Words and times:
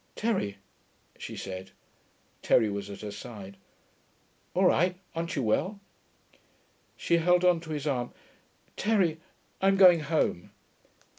'Terry,' 0.15 0.57
she 1.19 1.35
said. 1.37 1.69
Terry 2.41 2.71
was 2.71 2.89
at 2.89 3.01
her 3.01 3.11
side. 3.11 3.55
'All 4.55 4.65
right.... 4.65 4.95
Aren't 5.13 5.35
you 5.35 5.43
well?' 5.43 5.79
She 6.97 7.17
held 7.17 7.45
on 7.45 7.59
to 7.59 7.69
his 7.69 7.85
arm. 7.85 8.11
'Terry, 8.75 9.19
I'm 9.61 9.77
going 9.77 9.99
home.' 9.99 10.49